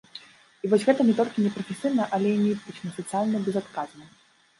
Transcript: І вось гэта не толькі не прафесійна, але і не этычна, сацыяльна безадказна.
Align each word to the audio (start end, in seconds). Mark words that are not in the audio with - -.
І 0.67 0.69
вось 0.69 0.85
гэта 0.87 1.01
не 1.09 1.13
толькі 1.19 1.43
не 1.45 1.51
прафесійна, 1.57 2.07
але 2.19 2.31
і 2.37 2.39
не 2.45 2.47
этычна, 2.55 2.95
сацыяльна 2.97 3.43
безадказна. 3.49 4.09